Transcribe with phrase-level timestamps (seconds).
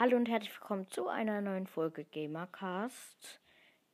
[0.00, 3.38] Hallo und herzlich willkommen zu einer neuen Folge Gamercast.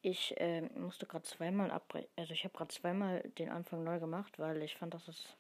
[0.02, 4.38] Ich äh, musste gerade zweimal abbrechen, also ich habe gerade zweimal den Anfang neu gemacht,
[4.38, 5.36] weil ich fand, dass es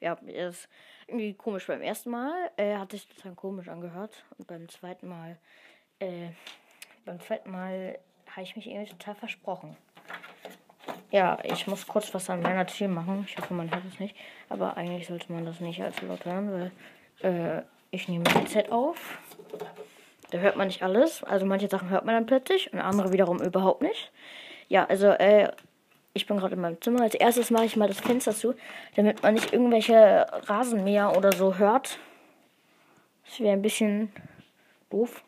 [0.00, 0.68] ja, ist
[1.06, 1.66] irgendwie komisch.
[1.66, 5.38] Beim ersten Mal äh, hat sich das dann komisch angehört und beim zweiten Mal,
[5.98, 6.28] äh,
[7.06, 7.98] beim zweiten Mal
[8.32, 9.78] habe ich mich irgendwie total versprochen.
[11.10, 13.24] Ja, ich muss kurz was an meiner Tür machen.
[13.26, 14.14] Ich hoffe, man hört es nicht.
[14.50, 16.70] Aber eigentlich sollte man das nicht allzu laut hören,
[17.22, 19.18] weil äh, ich nehme mein Headset auf.
[20.32, 21.22] Da hört man nicht alles.
[21.24, 24.10] Also manche Sachen hört man dann plötzlich und andere wiederum überhaupt nicht.
[24.68, 25.52] Ja, also äh,
[26.14, 27.02] ich bin gerade in meinem Zimmer.
[27.02, 28.54] Als erstes mache ich mal das Fenster zu,
[28.96, 31.98] damit man nicht irgendwelche Rasenmäher oder so hört.
[33.26, 34.10] Das wäre ein bisschen
[34.88, 35.22] doof.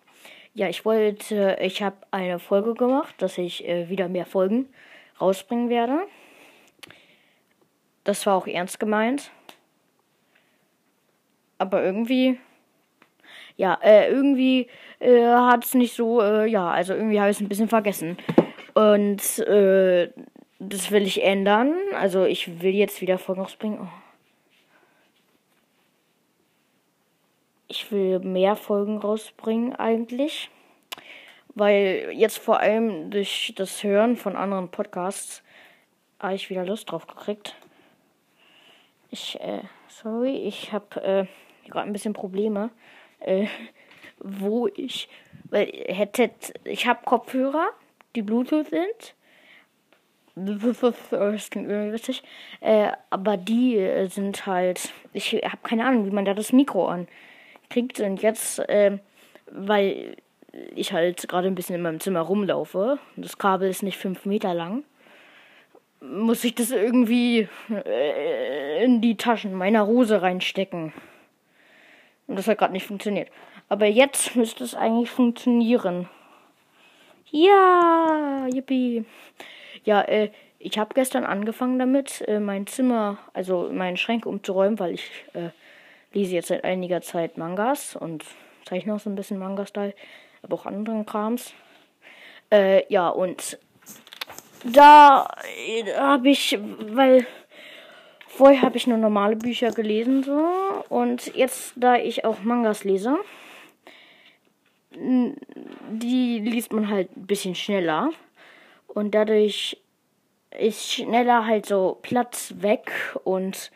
[0.55, 4.69] Ja, ich wollte, ich habe eine Folge gemacht, dass ich äh, wieder mehr Folgen
[5.21, 5.99] rausbringen werde.
[8.05, 9.31] Das war auch ernst gemeint.
[11.59, 12.39] Aber irgendwie,
[13.57, 14.69] ja, äh, irgendwie
[14.99, 18.17] äh, hat es nicht so, äh, ja, also irgendwie habe ich es ein bisschen vergessen.
[18.75, 20.11] Und äh,
[20.59, 21.75] das will ich ändern.
[21.95, 23.79] Also ich will jetzt wieder Folgen rausbringen.
[23.83, 23.89] Oh.
[27.69, 30.51] Ich will mehr Folgen rausbringen eigentlich.
[31.55, 35.43] Weil jetzt vor allem durch das Hören von anderen Podcasts
[36.19, 37.57] habe ich wieder Lust drauf gekriegt.
[39.11, 41.27] Ich, äh, sorry, ich habe äh,
[41.71, 42.71] gerade ein bisschen Probleme,
[43.25, 43.47] äh,
[44.19, 45.09] wo ich,
[45.51, 46.31] weil hätte,
[46.65, 47.71] ich habe Kopfhörer,
[48.15, 49.15] die Bluetooth sind.
[50.37, 52.23] Das klingt irgendwie witzig.
[52.61, 56.89] Äh, aber die äh, sind halt, ich habe keine Ahnung, wie man da das Mikro
[56.89, 58.01] ankriegt.
[58.01, 58.99] Und jetzt, äh,
[59.51, 60.17] weil
[60.75, 62.99] ich halt gerade ein bisschen in meinem Zimmer rumlaufe.
[63.17, 64.85] Das Kabel ist nicht fünf Meter lang.
[66.01, 70.93] Muss ich das irgendwie äh, in die Taschen meiner Hose reinstecken.
[72.27, 73.31] Und das hat gerade nicht funktioniert.
[73.69, 76.09] Aber jetzt müsste es eigentlich funktionieren.
[77.31, 79.05] Ja, yippie.
[79.85, 84.95] Ja, äh, ich habe gestern angefangen damit, äh, mein Zimmer, also meinen Schrank umzuräumen, weil
[84.95, 85.51] ich äh,
[86.13, 88.25] lese jetzt seit einiger Zeit Mangas und
[88.65, 89.95] zeichne auch so ein bisschen Manga-Style
[90.45, 91.53] aber auch anderen Krams.
[92.53, 93.59] Äh, ja, und
[94.65, 95.29] da
[95.97, 97.27] habe ich, weil
[98.37, 100.47] vorher habe ich nur normale Bücher gelesen so
[100.89, 103.17] und jetzt, da ich auch Mangas lese,
[104.93, 108.11] die liest man halt ein bisschen schneller
[108.89, 109.77] und dadurch
[110.59, 112.91] ist schneller halt so Platz weg
[113.25, 113.71] und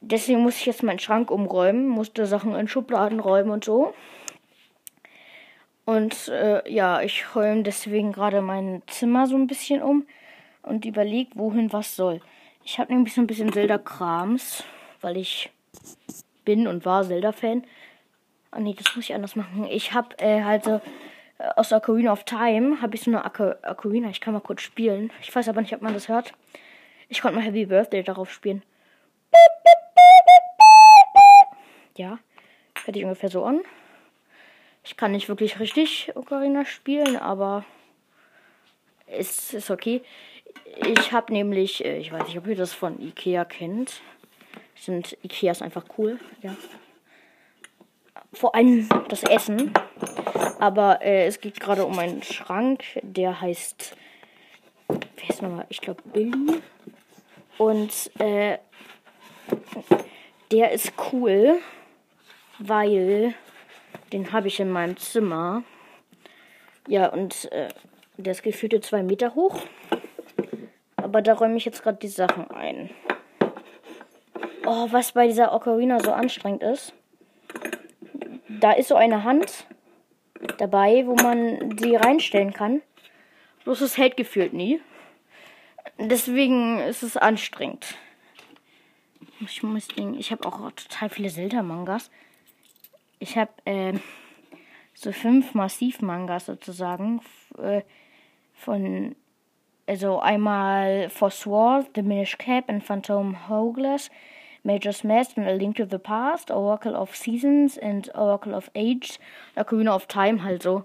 [0.00, 3.94] deswegen muss ich jetzt meinen Schrank umräumen, musste Sachen in Schubladen räumen und so.
[5.84, 10.06] Und äh, ja, ich räume deswegen gerade mein Zimmer so ein bisschen um
[10.62, 12.20] und überlege, wohin was soll.
[12.72, 14.62] Ich habe nämlich so ein bisschen Zelda-Krams,
[15.00, 15.50] weil ich
[16.44, 17.64] bin und war Zelda-Fan.
[18.52, 19.66] Ah nee, das muss ich anders machen.
[19.68, 20.80] Ich habe äh, halt so
[21.38, 24.08] äh, aus Ocarina of Time habe ich so eine Ocarina.
[24.10, 25.10] Ich kann mal kurz spielen.
[25.20, 26.32] Ich weiß aber nicht, ob man das hört.
[27.08, 28.62] Ich konnte mal Happy Birthday darauf spielen.
[31.96, 32.20] Ja,
[32.84, 33.62] hört sich ungefähr so an.
[34.84, 37.64] Ich kann nicht wirklich richtig Ocarina spielen, aber
[39.08, 40.02] es ist okay.
[40.76, 44.00] Ich habe nämlich, äh, ich weiß nicht, ob ihr das von Ikea kennt.
[44.76, 46.56] Sind Ikeas einfach cool, ja.
[48.32, 49.72] Vor allem das Essen.
[50.58, 53.96] Aber äh, es geht gerade um einen Schrank, der heißt,
[54.88, 55.66] wer ist nochmal?
[55.68, 56.60] Ich glaube Billy.
[57.58, 58.58] Und äh,
[60.50, 61.58] der ist cool,
[62.58, 63.34] weil
[64.12, 65.62] den habe ich in meinem Zimmer.
[66.86, 67.68] Ja, und äh,
[68.16, 69.60] der ist gefühlte zwei Meter hoch.
[71.10, 72.90] Aber da räume ich jetzt gerade die Sachen ein.
[74.64, 76.92] Oh, was bei dieser Ocarina so anstrengend ist.
[78.48, 79.66] Da ist so eine Hand
[80.58, 82.80] dabei, wo man die reinstellen kann.
[83.64, 84.80] Bloß es hält gefühlt nie.
[85.98, 87.96] Deswegen ist es anstrengend.
[89.40, 92.10] Ich muss den, ich habe auch total viele Zelda-Mangas
[93.20, 93.92] ich habe äh,
[94.94, 97.20] so fünf Massiv-Mangas sozusagen
[97.58, 97.82] äh,
[98.54, 99.14] von
[99.90, 104.08] also einmal Forsword, The Minish Cap and Phantom Hourglass,
[104.62, 109.18] Major's Mask and A Link to the Past, Oracle of Seasons and Oracle of Age,
[109.56, 110.84] Ocarina of Time halt so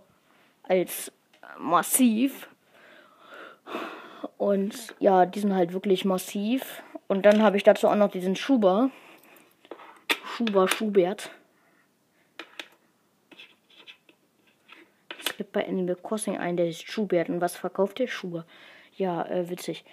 [0.64, 1.12] als
[1.60, 2.48] massiv.
[4.38, 6.82] Und ja, die sind halt wirklich massiv.
[7.08, 8.90] Und dann habe ich dazu auch noch diesen Schuber.
[10.26, 11.30] Schuber Schubert.
[15.38, 17.30] gibt bei Animal Crossing einen, der ist Schubert.
[17.30, 18.08] Und was verkauft der?
[18.08, 18.46] Schuhe.
[18.98, 19.84] Ja, äh, witzig.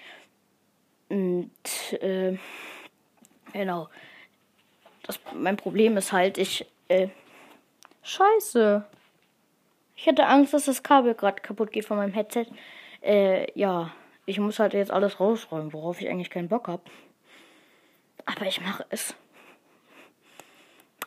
[1.09, 1.51] Und,
[2.01, 2.39] äh,
[3.53, 3.89] genau.
[5.03, 7.09] Das, mein Problem ist halt, ich, äh,
[8.03, 8.85] scheiße.
[9.97, 12.47] Ich hatte Angst, dass das Kabel gerade kaputt geht von meinem Headset.
[13.03, 13.93] Äh, ja,
[14.27, 16.83] ich muss halt jetzt alles rausräumen, worauf ich eigentlich keinen Bock habe.
[18.25, 19.17] Aber ich mache es.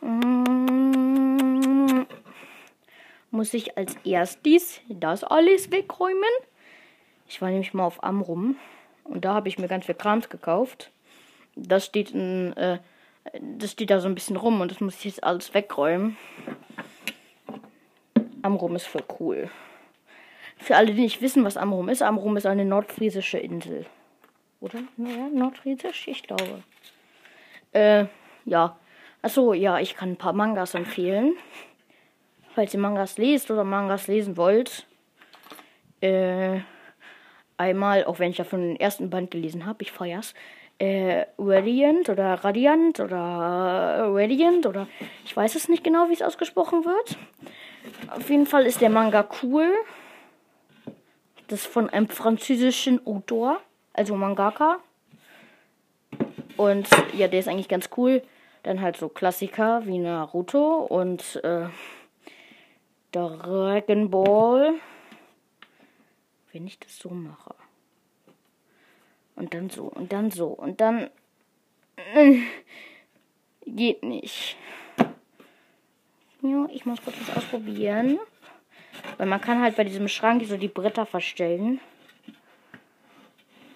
[0.02, 2.02] Mm,
[3.30, 6.22] muss ich als erstes das alles wegräumen?
[7.28, 8.56] Ich war nämlich mal auf Amrum
[9.04, 10.90] und da habe ich mir ganz viel Krams gekauft.
[11.54, 12.78] Das steht in, äh,
[13.40, 16.16] das steht da so ein bisschen rum und das muss ich jetzt alles wegräumen.
[18.42, 19.50] Amrum ist voll cool.
[20.58, 23.86] Für alle, die nicht wissen, was Amrum ist, Amrum ist eine nordfriesische Insel.
[24.60, 24.80] Oder?
[24.96, 26.08] Naja, nordfriesisch?
[26.08, 26.62] Ich glaube.
[27.72, 28.06] Äh,
[28.44, 28.78] ja.
[29.20, 31.34] Achso, ja, ich kann ein paar Mangas empfehlen.
[32.54, 34.86] Falls ihr Mangas lest oder Mangas lesen wollt.
[36.00, 36.60] Äh,
[37.56, 40.34] einmal, auch wenn ich ja von den ersten Band gelesen habe, ich feier's.
[40.78, 43.16] Äh, Radiant oder Radiant oder
[44.12, 44.86] Radiant oder
[45.24, 47.16] ich weiß es nicht genau, wie es ausgesprochen wird.
[48.10, 49.72] Auf jeden Fall ist der Manga cool.
[51.48, 53.60] Das ist von einem französischen Autor,
[53.92, 54.80] also Mangaka.
[56.56, 58.22] Und ja, der ist eigentlich ganz cool.
[58.62, 61.66] Dann halt so Klassiker wie Naruto und äh,
[63.12, 64.74] Dragon Ball.
[66.56, 67.54] Wenn ich das so mache.
[69.34, 71.10] Und dann so und dann so und dann.
[72.14, 72.38] Äh,
[73.66, 74.56] geht nicht.
[76.40, 78.18] Ja, ich muss kurz was ausprobieren.
[79.18, 81.78] Weil man kann halt bei diesem Schrank so die Bretter verstellen.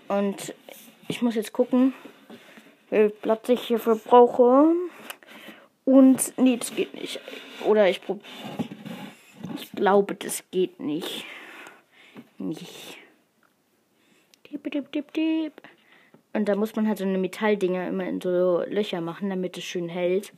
[0.08, 0.54] Und
[1.06, 1.92] ich muss jetzt gucken,
[2.88, 4.72] wie Platz ich hierfür brauche.
[5.84, 7.20] Und nee, das geht nicht.
[7.66, 8.26] Oder ich probiere.
[9.56, 11.26] Ich glaube, das geht nicht.
[14.50, 15.62] Dip, dip, dip, dip.
[16.32, 19.64] Und da muss man halt so eine Metalldinger immer in so Löcher machen, damit es
[19.64, 20.32] schön hält.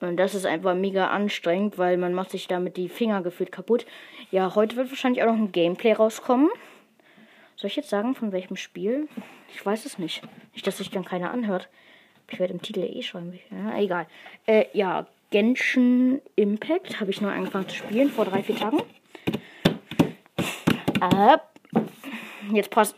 [0.00, 3.86] Und das ist einfach mega anstrengend, weil man macht sich damit die Finger gefühlt kaputt.
[4.32, 6.50] Ja, heute wird wahrscheinlich auch noch ein Gameplay rauskommen.
[7.54, 9.06] Soll ich jetzt sagen, von welchem Spiel?
[9.54, 10.22] Ich weiß es nicht.
[10.54, 11.68] Nicht, dass sich dann keiner anhört.
[12.28, 13.38] Ich werde im Titel eh schreiben.
[13.50, 14.06] Ja, egal.
[14.46, 18.82] Äh, ja, Genshin Impact habe ich nur angefangen zu spielen vor drei, vier Tagen.
[22.52, 22.94] Jetzt passt.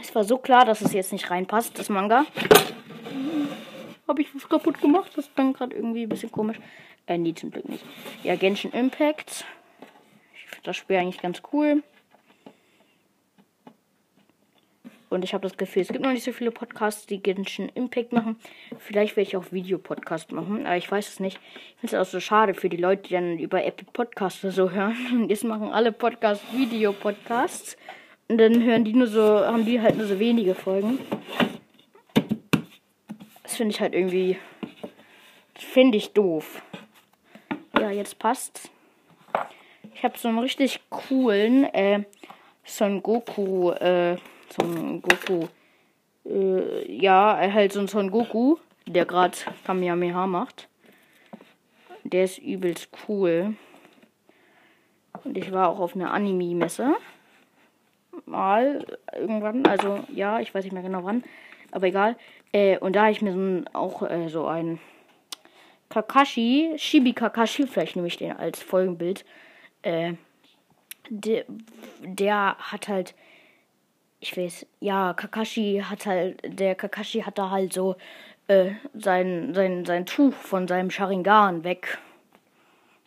[0.00, 2.24] Es war so klar, dass es jetzt nicht reinpasst, das Manga.
[4.08, 5.12] Habe ich was kaputt gemacht?
[5.16, 6.58] Das dann gerade irgendwie ein bisschen komisch.
[7.06, 7.84] Äh, nee, zum Glück nicht.
[8.22, 9.44] Ja, Genshin Impact.
[10.34, 11.82] Ich finde das Spiel eigentlich ganz cool.
[15.10, 18.12] Und ich habe das Gefühl, es gibt noch nicht so viele Podcasts, die Genshin Impact
[18.12, 18.36] machen.
[18.78, 21.38] Vielleicht werde ich auch Videopodcast machen, aber ich weiß es nicht.
[21.54, 24.70] Ich finde es auch so schade für die Leute, die dann über Apple Podcasts so
[24.70, 24.96] hören.
[25.12, 27.76] Und jetzt machen alle Podcasts Videopodcasts.
[28.28, 30.98] Und dann hören die nur so, haben die halt nur so wenige Folgen.
[33.42, 34.38] Das finde ich halt irgendwie.
[35.56, 36.62] Finde ich doof.
[37.78, 38.70] Ja, jetzt passt.
[39.94, 42.04] Ich habe so einen richtig coolen äh,
[42.64, 44.16] Son Goku, äh,
[44.54, 45.46] Son Goku,
[46.26, 48.56] äh, ja, halt so ein Son Goku,
[48.86, 50.68] der gerade Kamehameha macht.
[52.04, 53.56] Der ist übelst cool.
[55.24, 56.94] Und ich war auch auf einer Anime-Messe.
[58.26, 58.84] Mal
[59.14, 61.24] irgendwann, also ja, ich weiß nicht mehr genau wann,
[61.72, 62.16] aber egal.
[62.52, 64.78] Äh, und da habe ich mir so auch äh, so ein
[65.88, 69.24] Kakashi, Shibi Kakashi, vielleicht nehme ich den als Folgenbild.
[69.82, 70.14] Äh,
[71.08, 71.44] der,
[72.02, 73.14] der hat halt,
[74.20, 77.96] ich weiß, ja, Kakashi hat halt, der Kakashi hat da halt so
[78.48, 81.98] äh, sein, sein, sein Tuch von seinem Sharingan weg.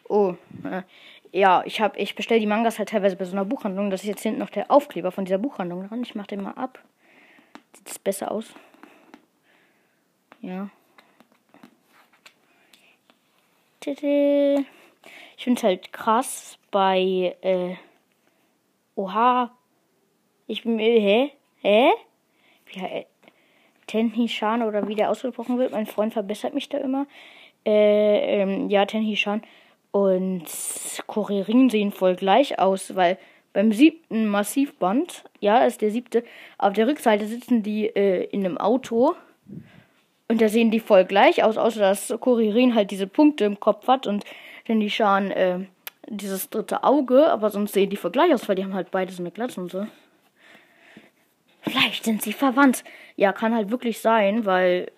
[0.10, 0.84] Oh, äh,
[1.32, 3.90] ja, ich habe, ich bestelle die Mangas halt teilweise bei so einer Buchhandlung.
[3.90, 6.02] Das ist jetzt hinten noch der Aufkleber von dieser Buchhandlung dran.
[6.02, 6.80] Ich mache den mal ab.
[7.74, 8.54] Sieht es besser aus?
[10.42, 10.70] Ja.
[13.86, 14.00] Ich
[15.44, 17.76] finde es halt krass bei, äh,
[18.96, 19.57] oha,
[20.48, 21.32] ich bin, äh, hä?
[21.62, 21.90] Hä?
[22.66, 23.06] Wie, äh,
[23.88, 25.72] Tenhishan oder wie der ausgesprochen wird.
[25.72, 27.08] Mein Freund verbessert mich da immer.
[27.66, 29.42] Äh, ähm, ja, Tenhishan
[29.92, 30.44] und
[31.08, 33.18] Kuririn sehen voll gleich aus, weil
[33.54, 36.24] beim siebten Massivband, ja, ist der siebte,
[36.58, 39.16] auf der Rückseite sitzen die äh, in einem Auto
[40.28, 43.88] und da sehen die voll gleich aus, außer dass Kuririn halt diese Punkte im Kopf
[43.88, 44.26] hat und
[44.68, 45.60] dann die äh,
[46.10, 49.12] dieses dritte Auge, aber sonst sehen die voll gleich aus, weil die haben halt beide
[49.12, 49.88] so eine Glatze und so.
[51.78, 52.84] Vielleicht sind sie verwandt.
[53.16, 54.92] Ja, kann halt wirklich sein, weil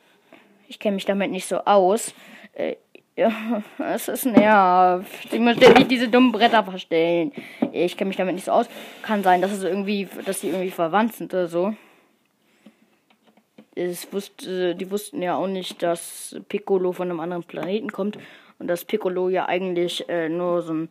[0.67, 2.13] ich kenne mich damit nicht so aus.
[2.53, 2.75] Äh,
[3.15, 3.31] ja,
[3.79, 5.33] es ist nervt.
[5.33, 7.31] Ich muss ständig diese dummen Bretter verstellen.
[7.73, 8.69] Ich kenne mich damit nicht so aus.
[9.01, 11.75] Kann sein, dass es irgendwie, dass die irgendwie verwandt sind oder so
[13.79, 18.17] es wusste, die wussten ja auch nicht, dass Piccolo von einem anderen Planeten kommt
[18.57, 20.89] und dass Piccolo ja eigentlich äh, nur so ein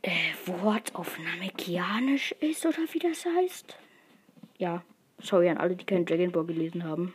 [0.00, 0.10] äh,
[0.46, 3.76] Wort auf Namekianisch ist oder wie das heißt.
[4.62, 4.80] Ja,
[5.18, 7.12] sorry an alle, die keinen Dragon Ball gelesen haben.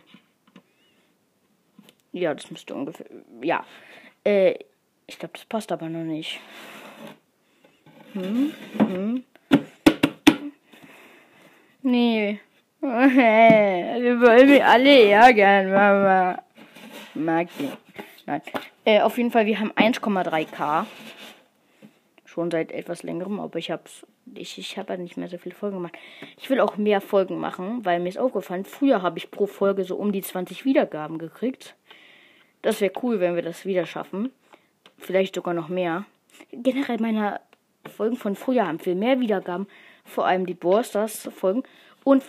[2.11, 3.05] Ja, das müsste ungefähr.
[3.41, 3.65] Ja.
[4.25, 4.55] Äh,
[5.05, 6.41] ich glaube, das passt aber noch nicht.
[8.11, 8.51] Hm?
[8.79, 9.23] Hm?
[11.83, 12.41] Nee.
[12.81, 16.43] Wir wollen mich alle ärgern, Mama.
[17.13, 17.69] Mag ich.
[18.25, 18.41] Nein.
[18.83, 20.85] Äh, auf jeden Fall, wir haben 1,3k.
[22.37, 24.05] Schon seit etwas längerem, aber ich hab's.
[24.35, 25.97] Ich, ich habe halt nicht mehr so viele Folgen gemacht.
[26.39, 29.83] Ich will auch mehr Folgen machen, weil mir ist aufgefallen, früher habe ich pro Folge
[29.83, 31.73] so um die 20 Wiedergaben gekriegt.
[32.61, 34.31] Das wäre cool, wenn wir das wieder schaffen.
[34.99, 36.05] Vielleicht sogar noch mehr.
[36.51, 37.39] Generell meine
[37.89, 39.65] Folgen von früher haben viel mehr Wiedergaben.
[40.05, 41.63] Vor allem die Borsters Folgen.
[42.03, 42.23] Und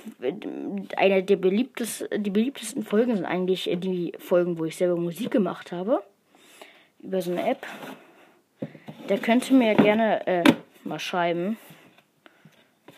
[0.96, 5.70] eine der beliebtesten, die beliebtesten Folgen sind eigentlich die Folgen, wo ich selber Musik gemacht
[5.70, 6.02] habe.
[6.98, 7.66] Über so eine App.
[9.08, 10.44] Da könnt ihr mir gerne äh,
[10.84, 11.56] mal schreiben.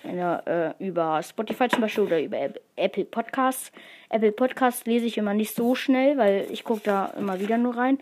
[0.03, 3.71] Eine, äh, über Spotify zum Beispiel oder über Apple Podcasts.
[4.09, 7.77] Apple Podcasts lese ich immer nicht so schnell, weil ich gucke da immer wieder nur
[7.77, 8.01] rein.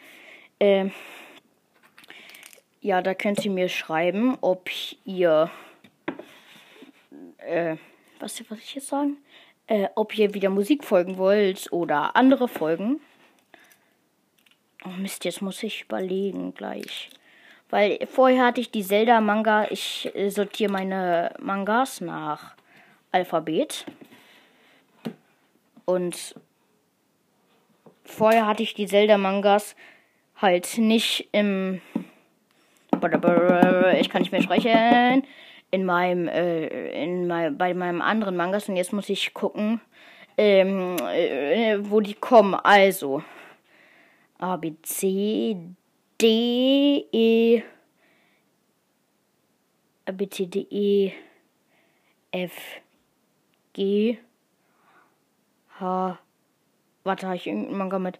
[0.58, 0.88] Äh,
[2.80, 4.70] ja, da könnt ihr mir schreiben, ob
[5.04, 5.50] ihr
[7.36, 7.76] äh,
[8.20, 9.18] was, was ich jetzt sagen?
[9.66, 13.00] Äh, ob ihr wieder Musik folgen wollt oder andere Folgen.
[14.86, 17.10] Oh Mist, jetzt muss ich überlegen gleich.
[17.70, 19.66] Weil vorher hatte ich die Zelda-Manga.
[19.70, 22.54] Ich äh, sortiere meine Mangas nach
[23.12, 23.84] Alphabet.
[25.84, 26.34] Und
[28.04, 29.76] vorher hatte ich die Zelda-Mangas
[30.36, 31.80] halt nicht im.
[34.00, 35.24] Ich kann nicht mehr sprechen
[35.70, 39.80] in meinem, äh, in mein, bei meinem anderen Mangas und jetzt muss ich gucken,
[40.36, 42.54] ähm, äh, wo die kommen.
[42.54, 43.22] Also
[44.38, 45.56] A, B, C,
[46.20, 47.62] D, E,
[50.04, 51.12] A, B, C, D, E,
[52.32, 52.52] F,
[53.72, 54.18] G,
[55.78, 56.18] H.
[57.04, 58.18] Warte, habe ich irgendeinen Manga mit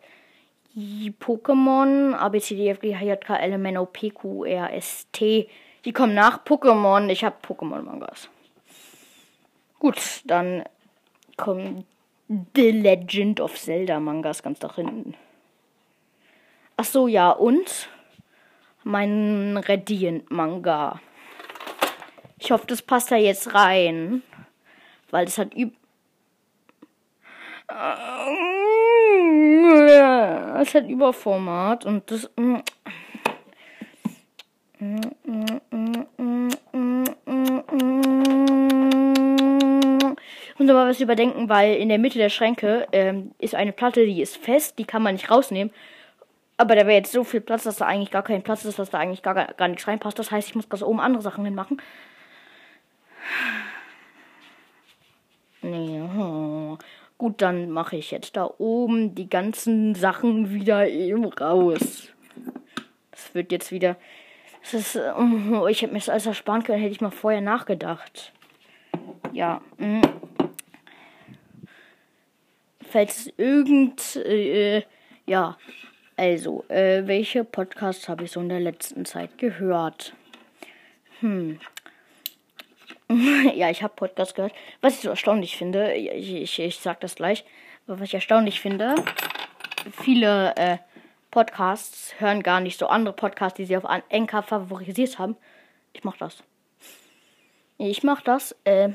[1.18, 4.10] Pokémon, A, B, C, D, F, G, H, J, K, L, M, N, O, P,
[4.10, 5.48] Q, R, S, T,
[5.84, 7.08] die kommen nach Pokémon.
[7.08, 8.28] Ich habe Pokémon-Mangas.
[9.78, 10.64] Gut, dann
[11.36, 11.84] kommen
[12.28, 15.14] The Legend of Zelda Mangas ganz da hinten.
[16.80, 17.88] Ach so, ja, und
[18.84, 21.00] mein Radiant Manga.
[22.38, 24.22] Ich hoffe, das passt da jetzt rein.
[25.10, 25.72] Weil das hat üb.
[30.60, 32.30] Es hat Überformat und das.
[32.36, 32.62] Und
[40.60, 44.36] mal was überdenken, weil in der Mitte der Schränke ähm, ist eine Platte, die ist
[44.36, 45.72] fest, die kann man nicht rausnehmen.
[46.58, 48.90] Aber da wäre jetzt so viel Platz, dass da eigentlich gar kein Platz ist, dass
[48.90, 50.18] da eigentlich gar, gar nichts reinpasst.
[50.18, 51.80] Das heißt, ich muss ganz oben andere Sachen hinmachen.
[55.62, 56.76] Nee, oh.
[57.16, 62.08] Gut, dann mache ich jetzt da oben die ganzen Sachen wieder eben raus.
[63.10, 63.96] Das wird jetzt wieder
[64.70, 68.32] das ist, oh, ich hätte mir das alles ersparen können, hätte ich mal vorher nachgedacht.
[69.32, 69.62] Ja.
[69.78, 70.02] Mh.
[72.90, 74.82] Falls irgend, äh,
[75.26, 75.56] ja,
[76.18, 80.12] also, äh, welche Podcasts habe ich so in der letzten Zeit gehört?
[81.20, 81.60] Hm.
[83.54, 84.52] ja, ich habe Podcasts gehört.
[84.80, 87.44] Was ich so erstaunlich finde, ich, ich, ich sag das gleich,
[87.86, 88.96] was ich erstaunlich finde,
[89.92, 90.78] viele, äh,
[91.30, 95.36] Podcasts hören gar nicht so andere Podcasts, die sie auf Anchor favorisiert haben.
[95.92, 96.42] Ich mach das.
[97.76, 98.88] Ich mach das, äh,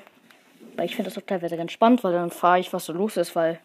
[0.75, 3.15] weil ich finde das auch teilweise ganz spannend, weil dann frage ich, was so los
[3.15, 3.59] ist, weil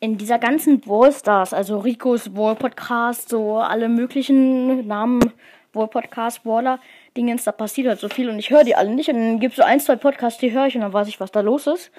[0.00, 5.32] in dieser ganzen Wallstars, also Ricos Wall Podcast, so alle möglichen Namen
[5.72, 6.80] Wall Podcast, Waller,
[7.16, 9.52] Dingens, da passiert halt so viel und ich höre die alle nicht und dann gibt
[9.52, 11.66] es so ein, zwei Podcasts, die höre ich und dann weiß ich, was da los
[11.66, 11.90] ist.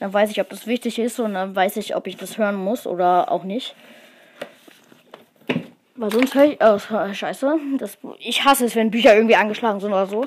[0.00, 2.54] Dann weiß ich, ob das wichtig ist und dann weiß ich, ob ich das hören
[2.54, 3.74] muss oder auch nicht.
[5.96, 6.58] Weil sonst höre ich.
[6.62, 7.58] Oh, scheiße.
[7.78, 10.26] Das, ich hasse es, wenn Bücher irgendwie angeschlagen sind oder so.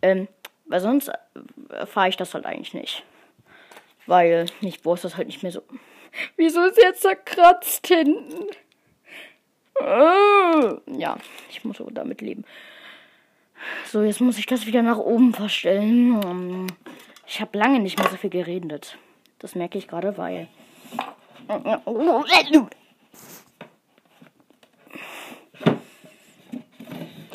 [0.00, 0.28] Ähm,
[0.66, 3.04] weil sonst äh, fahre ich das halt eigentlich nicht.
[4.06, 5.62] Weil ich brauche das halt nicht mehr so.
[6.36, 8.46] Wieso ist jetzt zerkratzt hinten?
[9.80, 10.78] Oh.
[10.86, 11.16] Ja,
[11.48, 12.44] ich muss aber damit leben.
[13.86, 16.66] So, jetzt muss ich das wieder nach oben verstellen.
[17.26, 18.96] Ich habe lange nicht mehr so viel geredet.
[19.38, 20.48] Das merke ich gerade, weil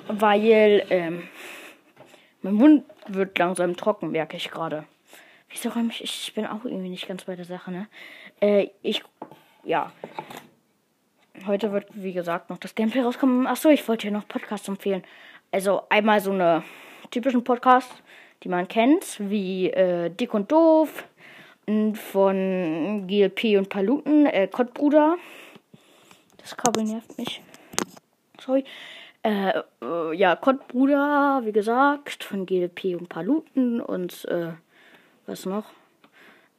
[0.07, 1.27] weil ähm,
[2.41, 4.85] mein Mund wird langsam trocken, merke ich gerade.
[5.49, 6.03] Wieso räume ich?
[6.03, 7.87] Ich bin auch irgendwie nicht ganz bei der Sache, ne?
[8.41, 9.03] Äh, ich,
[9.63, 9.91] ja.
[11.45, 13.45] Heute wird, wie gesagt, noch das Gameplay rauskommen.
[13.45, 15.03] Achso, ich wollte hier noch Podcasts empfehlen.
[15.51, 16.63] Also einmal so eine
[17.11, 17.91] typischen Podcast,
[18.43, 21.05] die man kennt, wie äh, Dick und Doof
[21.65, 25.17] von GLP und Paluten, äh, Kottbruder.
[26.37, 27.41] Das Kabel nervt mich.
[28.39, 28.63] Sorry.
[29.23, 34.51] Äh, äh, ja, Kottbruder, wie gesagt, von GLP und Paluten und äh,
[35.25, 35.65] was noch?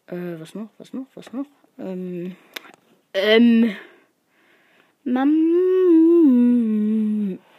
[0.09, 0.69] Äh, was noch?
[0.79, 1.07] Was noch?
[1.15, 1.47] Was noch?
[1.79, 2.37] Ähm,
[3.13, 3.77] ähm,
[5.05, 5.29] Mam,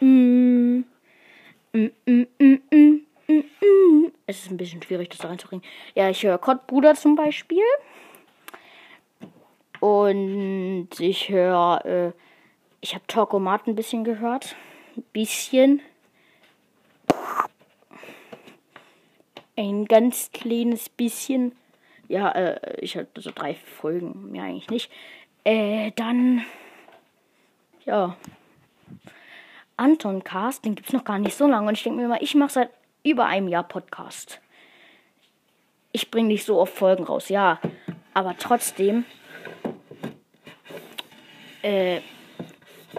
[0.00, 1.40] mm,
[1.72, 3.00] mm,
[4.26, 5.64] es ist ein bisschen schwierig, das da reinzubringen.
[5.94, 7.62] Ja, ich höre Kottbruder zum Beispiel.
[9.80, 12.12] Und ich höre, äh,
[12.82, 14.54] ich habe Talkomat ein bisschen gehört.
[14.96, 15.80] Ein bisschen.
[19.56, 21.52] Ein ganz kleines bisschen.
[22.08, 24.90] Ja, äh, ich hatte so drei Folgen, mehr eigentlich nicht.
[25.44, 26.44] Äh, dann,
[27.84, 28.16] ja.
[29.76, 31.68] Anton Cast, den gibt es noch gar nicht so lange.
[31.68, 32.70] Und ich denke mir mal, ich mache seit
[33.04, 34.40] über einem Jahr Podcast.
[35.92, 37.60] Ich bringe nicht so oft Folgen raus, ja.
[38.14, 39.04] Aber trotzdem,
[41.62, 41.98] äh,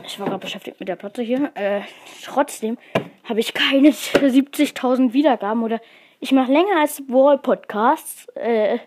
[0.05, 1.51] ich war gerade beschäftigt mit der Platte hier.
[1.55, 1.81] Äh,
[2.23, 2.77] trotzdem
[3.25, 5.81] habe ich keine 70.000 Wiedergaben oder
[6.19, 8.35] ich mache länger als Wall Podcast.
[8.37, 8.79] Äh,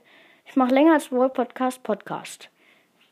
[0.52, 2.50] ich mache länger als Wall Podcast Podcast.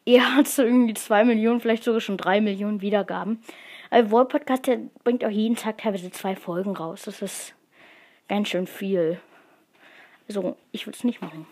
[0.04, 3.42] Ihr hat so irgendwie 2 Millionen, vielleicht sogar schon 3 Millionen Wiedergaben.
[3.88, 7.04] Aber Wall Podcast, der bringt auch jeden Tag teilweise zwei Folgen raus.
[7.06, 7.54] Das ist
[8.28, 9.22] ganz schön viel.
[10.28, 11.46] Also, ich würde es nicht machen.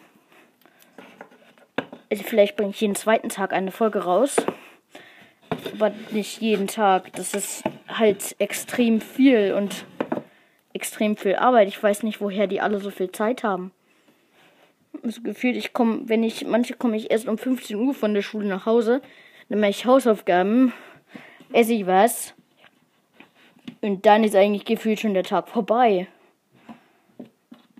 [2.10, 4.36] Also, vielleicht bringe ich jeden zweiten Tag eine Folge raus.
[5.72, 7.14] Aber nicht jeden Tag.
[7.14, 9.86] Das ist halt extrem viel und
[10.74, 11.68] extrem viel Arbeit.
[11.68, 13.72] Ich weiß nicht, woher die alle so viel Zeit haben.
[15.02, 18.22] Das Gefühl, ich komme, wenn ich, manche komme ich erst um 15 Uhr von der
[18.22, 19.00] Schule nach Hause,
[19.48, 20.72] dann mache ich Hausaufgaben,
[21.52, 22.34] esse ich was
[23.80, 26.08] und dann ist eigentlich gefühlt schon der Tag vorbei.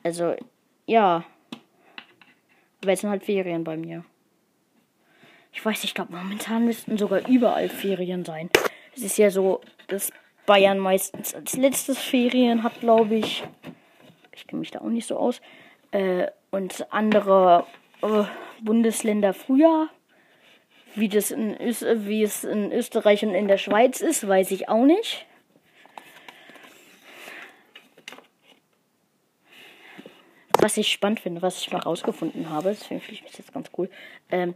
[0.03, 0.37] Also,
[0.87, 1.25] ja.
[2.81, 4.05] Aber jetzt sind halt Ferien bei mir.
[5.53, 8.49] Ich weiß, ich glaube, momentan müssten sogar überall Ferien sein.
[8.95, 10.13] Es ist ja so, dass
[10.47, 13.43] Bayern meistens als letztes Ferien hat, glaube ich.
[14.33, 15.41] Ich kenne mich da auch nicht so aus.
[15.91, 17.67] Äh, und andere
[18.03, 18.25] äh,
[18.61, 19.89] Bundesländer früher.
[20.95, 24.85] Wie, das in wie es in Österreich und in der Schweiz ist, weiß ich auch
[24.85, 25.27] nicht.
[30.61, 33.89] was ich spannend finde, was ich mal rausgefunden habe, das finde ich jetzt ganz cool,
[34.31, 34.55] ähm,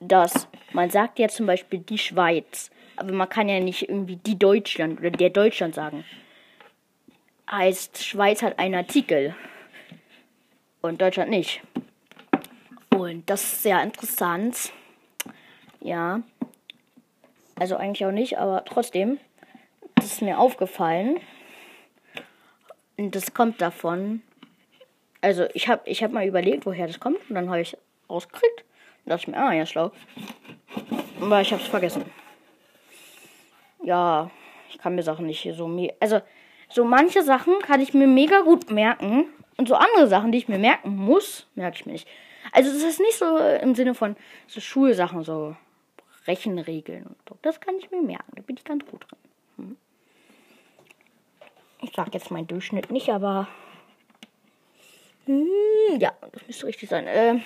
[0.00, 4.38] dass man sagt ja zum Beispiel die Schweiz, aber man kann ja nicht irgendwie die
[4.38, 6.04] Deutschland oder der Deutschland sagen.
[7.50, 9.34] Heißt, Schweiz hat einen Artikel
[10.82, 11.62] und Deutschland nicht.
[12.90, 14.72] Und das ist sehr interessant.
[15.80, 16.22] Ja.
[17.58, 19.18] Also eigentlich auch nicht, aber trotzdem.
[19.94, 21.18] Das ist mir aufgefallen.
[22.98, 24.22] Und das kommt davon,
[25.20, 27.76] also ich habe ich hab mal überlegt, woher das kommt und dann habe ich
[28.10, 28.64] rausgekriegt.
[29.04, 29.92] Und dachte ich mir, ah ja, schlau.
[31.20, 32.04] Aber ich habe es vergessen.
[33.82, 34.30] Ja,
[34.70, 35.88] ich kann mir Sachen nicht so.
[36.00, 36.20] Also,
[36.68, 39.26] so manche Sachen kann ich mir mega gut merken.
[39.56, 42.08] Und so andere Sachen, die ich mir merken muss, merke ich mir nicht.
[42.52, 45.56] Also, es ist nicht so im Sinne von so Schulsachen, so
[46.26, 47.36] Rechenregeln und so.
[47.42, 48.32] Das kann ich mir merken.
[48.34, 49.18] Da bin ich ganz gut drin.
[49.56, 49.76] Hm.
[51.82, 53.48] Ich sag jetzt meinen Durchschnitt nicht, aber
[55.26, 55.46] hm,
[56.00, 57.06] ja, das müsste richtig sein.
[57.06, 57.38] Äh,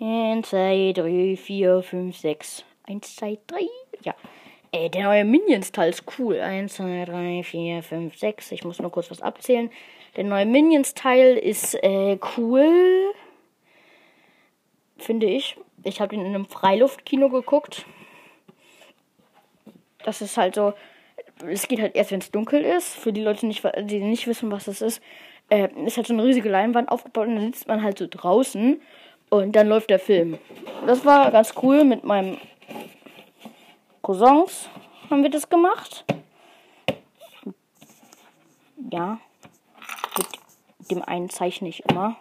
[0.00, 2.64] 1, 2, 3, 4, 5, 6.
[2.86, 3.60] 1, 2, 3.
[4.02, 4.14] Ja.
[4.72, 6.38] Ey, der neue Minions-Teil ist cool.
[6.38, 8.52] 1, 2, 3, 4, 5, 6.
[8.52, 9.70] Ich muss nur kurz was abzählen.
[10.16, 13.12] Der neue Minions-Teil ist äh, cool.
[14.96, 15.56] Finde ich.
[15.82, 17.84] Ich habe ihn in einem Freiluftkino geguckt.
[20.04, 20.74] Das ist halt so.
[21.46, 22.94] Es geht halt erst, wenn es dunkel ist.
[22.94, 25.02] Für die Leute, nicht, die nicht wissen, was das ist
[25.50, 28.80] äh, ist halt so eine riesige Leinwand aufgebaut und dann sitzt man halt so draußen
[29.30, 30.38] und dann läuft der Film.
[30.86, 32.38] Das war ganz cool mit meinem
[34.02, 34.68] Cousins
[35.10, 36.04] haben wir das gemacht.
[38.90, 39.18] Ja,
[40.90, 42.16] dem einen zeichne ich immer.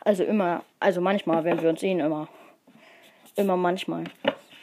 [0.00, 2.28] Also immer, also manchmal, wenn wir uns sehen, immer.
[3.34, 4.04] Immer manchmal.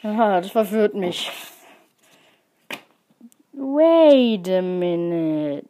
[0.02, 1.30] Aha, das verwirrt mich.
[3.52, 5.64] Wait a minute.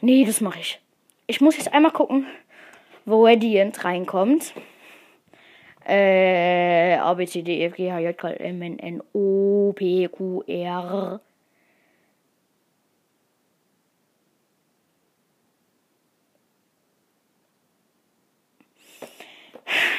[0.00, 0.80] Nee, das mache ich.
[1.26, 2.26] Ich muss jetzt einmal gucken,
[3.04, 4.54] wo Radiant reinkommt.
[5.86, 9.72] Äh, A, B, C, D, E, F, G, H, J, K, M, N, N, O,
[9.74, 11.20] P, Q, R.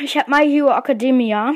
[0.04, 1.54] Ich habe My Hero Academia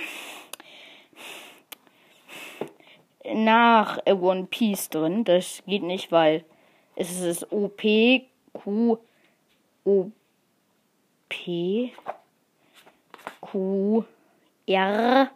[3.33, 5.25] nach One Piece drin.
[5.25, 6.45] Das geht nicht, weil
[6.95, 8.97] es ist O P Q
[9.83, 10.11] O
[11.27, 11.91] P
[13.41, 14.05] Q
[14.65, 15.31] R.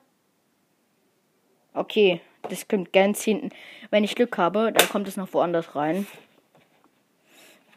[1.73, 3.49] Okay, das kommt ganz hinten.
[3.89, 6.07] Wenn ich Glück habe, dann kommt es noch woanders rein.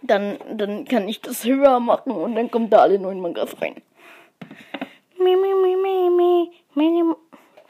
[0.02, 3.82] Dann, dann kann ich das höher machen und dann kommt da alle neuen Mangas rein.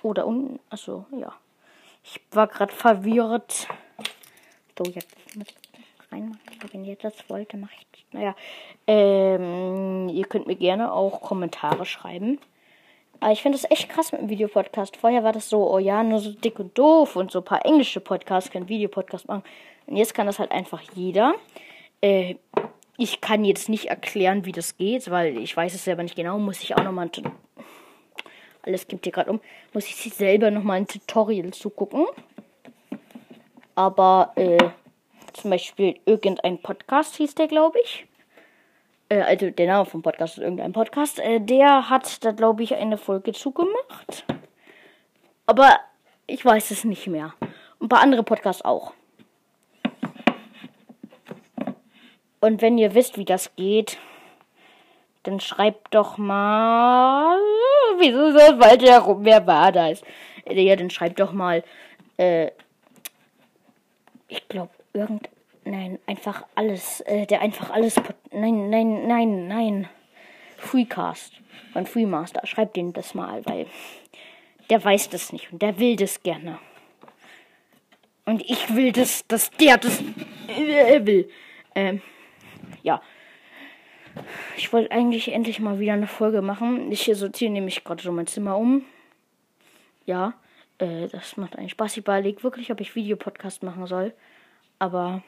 [0.03, 0.61] Oder unten.
[0.71, 1.33] Achso, ja.
[2.05, 3.69] Ich war gerade verwirrt.
[4.79, 5.17] So, jetzt
[6.13, 6.41] reinmachen.
[6.73, 8.07] Wenn ihr das wollte, mache ich.
[8.13, 8.35] Naja.
[8.87, 12.39] Ähm, ihr könnt mir gerne auch Kommentare schreiben.
[13.21, 14.97] Aber ich finde das echt krass mit dem Videopodcast.
[14.97, 17.65] Vorher war das so, oh ja, nur so dick und doof und so ein paar
[17.65, 19.43] englische Podcasts können Videopodcast machen.
[19.87, 21.35] Und jetzt kann das halt einfach jeder.
[22.01, 22.37] Äh,
[22.99, 26.39] ich kann jetzt nicht erklären, wie das geht, weil ich weiß es selber nicht genau.
[26.39, 27.11] Muss ich auch nochmal
[28.67, 29.41] alles gibt hier gerade um.
[29.73, 32.07] Muss ich selber nochmal ein Tutorial zugucken.
[33.75, 34.59] Aber äh,
[35.33, 38.07] zum Beispiel irgendein Podcast hieß der, glaube ich.
[39.09, 41.19] Äh, also der Name vom Podcast ist irgendein Podcast.
[41.19, 44.25] Äh, der hat da, glaube ich, eine Folge zugemacht.
[45.47, 45.79] Aber
[46.27, 47.35] ich weiß es nicht mehr.
[47.79, 48.93] Und bei anderen Podcasts auch.
[52.41, 53.99] Und wenn ihr wisst, wie das geht,
[55.27, 57.39] dann schreibt doch mal.
[57.99, 59.25] Wieso ist das weiter herum?
[59.25, 60.03] Wer war das?
[60.49, 61.65] Ja, dann schreibt doch mal.
[62.17, 62.51] Äh,
[64.29, 65.29] ich glaube, irgend.
[65.65, 67.01] Nein, einfach alles.
[67.01, 67.97] Äh, der einfach alles.
[68.31, 69.89] Nein, nein, nein, nein.
[70.59, 71.33] Freecast.
[71.73, 72.47] Von Freemaster.
[72.47, 73.67] Schreibt ihm das mal, weil.
[74.71, 76.59] Der weiß das nicht und der will das gerne.
[78.25, 80.03] Und ich will das, dass der das
[80.49, 81.31] äh, will.
[81.77, 82.03] Ähm,
[82.83, 83.01] ja.
[84.57, 86.91] Ich wollte eigentlich endlich mal wieder eine Folge machen.
[86.91, 88.85] Ich sortiere nämlich gerade so mein Zimmer um.
[90.07, 90.35] Ja,
[90.79, 91.93] äh, das macht eigentlich Spaß.
[91.93, 94.15] Ich überlege wirklich, ob ich Videopodcast machen soll.
[94.79, 95.23] Aber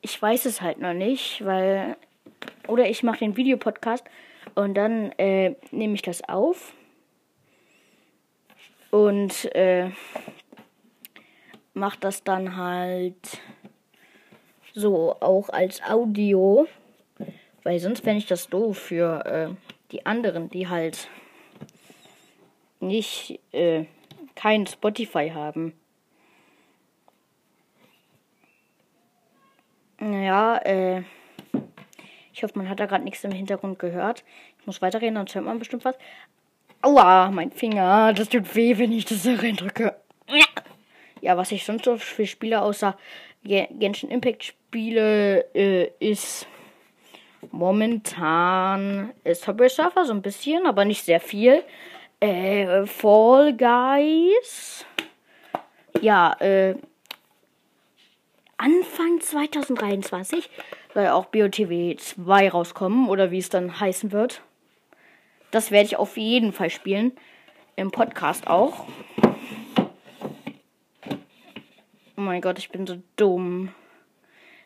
[0.00, 1.96] ich weiß es halt noch nicht, weil.
[2.68, 4.04] Oder ich mache den Videopodcast
[4.54, 6.74] und dann äh, nehme ich das auf.
[8.90, 9.90] Und äh,
[11.74, 13.40] mache das dann halt
[14.72, 16.66] so auch als Audio.
[17.64, 19.54] Weil sonst fände ich das doof für äh,
[19.90, 21.08] die anderen, die halt
[22.80, 23.86] nicht äh,
[24.36, 25.72] kein Spotify haben.
[29.98, 31.02] Naja, äh,
[32.34, 34.24] ich hoffe, man hat da gerade nichts im Hintergrund gehört.
[34.60, 35.96] Ich muss weiterreden, sonst hört man bestimmt was.
[36.82, 39.96] Aua, mein Finger, das tut weh, wenn ich das da reindrücke.
[41.22, 42.98] Ja, was ich sonst so für Spiele außer
[43.42, 46.46] Genshin Impact spiele, äh, ist
[47.50, 51.62] momentan Subway Surfer so ein bisschen, aber nicht sehr viel.
[52.20, 54.86] Äh, Fall Guys.
[56.00, 56.74] Ja, äh,
[58.56, 60.48] Anfang 2023
[60.94, 64.42] soll auch BOTW 2 rauskommen oder wie es dann heißen wird.
[65.50, 67.12] Das werde ich auf jeden Fall spielen.
[67.76, 68.86] Im Podcast auch.
[72.16, 73.74] Oh mein Gott, ich bin so dumm.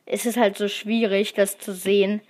[0.04, 2.20] Es ist halt so schwierig, das zu sehen,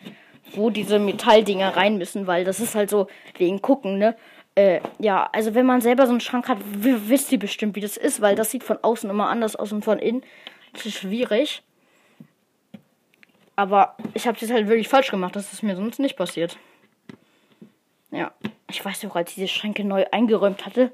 [0.52, 4.16] wo diese Metalldinger rein müssen, weil das ist halt so wegen gucken, ne?
[4.54, 7.96] Äh, ja, also wenn man selber so einen Schrank hat, wisst ihr bestimmt, wie das
[7.96, 10.24] ist, weil das sieht von außen immer anders aus und von innen.
[10.72, 11.62] Das ist schwierig.
[13.54, 15.36] Aber ich habe das halt wirklich falsch gemacht.
[15.36, 16.58] Das ist mir sonst nicht passiert.
[18.10, 18.32] Ja,
[18.70, 20.92] ich weiß auch, als ich diese Schränke neu eingeräumt hatte.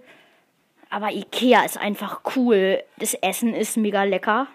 [0.91, 2.83] Aber Ikea ist einfach cool.
[2.99, 4.47] Das Essen ist mega lecker.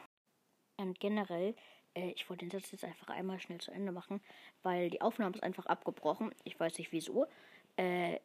[0.78, 1.56] Und generell
[1.96, 4.22] äh, ich wollte den Satz jetzt einfach einmal schnell zu Ende machen,
[4.64, 6.34] weil die Aufnahme ist einfach abgebrochen.
[6.44, 7.28] Ich weiß nicht wieso.
[7.78, 8.20] Äh,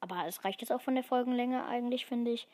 [0.00, 2.46] aber es reicht jetzt auch von der Folgenlänge eigentlich, finde ich.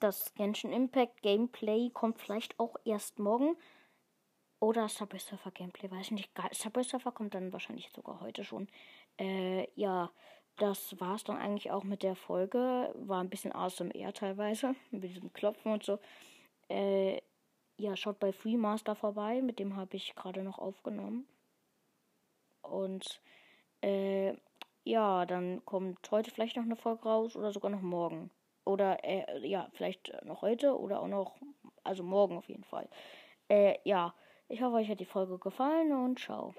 [0.00, 3.56] Das Genshin Impact Gameplay kommt vielleicht auch erst morgen.
[4.60, 6.30] Oder Subway Surfer Gameplay, weiß ich nicht.
[6.52, 8.68] Subway Surfer kommt dann wahrscheinlich sogar heute schon.
[9.18, 10.10] Äh, ja,
[10.56, 12.92] das war es dann eigentlich auch mit der Folge.
[12.96, 14.74] War ein bisschen ASMR teilweise.
[14.90, 15.98] Mit diesem Klopfen und so.
[16.68, 17.20] Äh,
[17.76, 19.42] ja, schaut bei Freemaster vorbei.
[19.42, 21.26] Mit dem habe ich gerade noch aufgenommen.
[22.62, 23.20] Und
[23.82, 24.34] äh,
[24.84, 28.30] ja, dann kommt heute vielleicht noch eine Folge raus oder sogar noch morgen.
[28.64, 31.36] Oder äh, ja, vielleicht noch heute oder auch noch,
[31.82, 32.88] also morgen auf jeden Fall.
[33.48, 34.14] Äh, ja,
[34.48, 36.52] ich hoffe, euch hat die Folge gefallen und ciao.